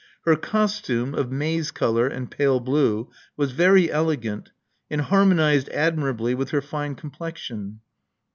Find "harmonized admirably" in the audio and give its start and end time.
5.01-6.33